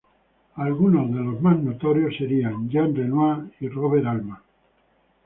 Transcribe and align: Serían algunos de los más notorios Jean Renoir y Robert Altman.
Serían 0.55 0.67
algunos 0.67 1.11
de 1.13 1.19
los 1.19 1.39
más 1.41 1.59
notorios 1.59 2.15
Jean 2.17 2.95
Renoir 2.95 3.53
y 3.59 3.67
Robert 3.67 4.07
Altman. 4.07 4.39